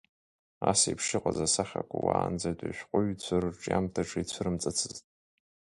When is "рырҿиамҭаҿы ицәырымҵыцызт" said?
3.41-4.95